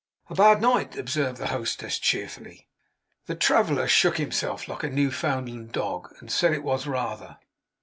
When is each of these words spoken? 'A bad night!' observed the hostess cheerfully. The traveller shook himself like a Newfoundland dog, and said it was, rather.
'A 0.31 0.33
bad 0.33 0.63
night!' 0.63 0.97
observed 0.97 1.37
the 1.37 1.45
hostess 1.49 1.99
cheerfully. 1.99 2.67
The 3.27 3.35
traveller 3.35 3.87
shook 3.87 4.17
himself 4.17 4.67
like 4.67 4.81
a 4.83 4.89
Newfoundland 4.89 5.73
dog, 5.73 6.11
and 6.19 6.31
said 6.31 6.53
it 6.53 6.63
was, 6.63 6.87
rather. 6.87 7.37